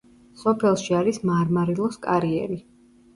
სოფელში 0.43 0.95
არის 0.99 1.19
მარმარილოს 1.31 1.99
კარიერი. 2.07 2.59